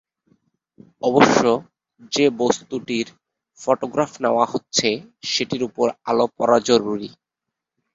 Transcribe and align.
অবশ্য 1.01 1.41
যে 2.11 2.25
বস্তুটির 2.39 3.07
ফটোগ্রাফ 3.59 4.11
নেওয়া 4.23 4.45
হচ্ছে, 4.45 4.89
সেটির 5.23 5.63
উপর 5.69 5.87
আলো 6.05 6.25
পড়া 6.37 6.57
জরুরি। 6.67 7.09